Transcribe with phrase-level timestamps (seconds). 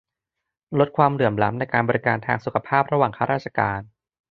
[0.79, 3.79] ลดความเหลื่อมล้ำในการบริการสุขภาพระหว่างข้าราชการ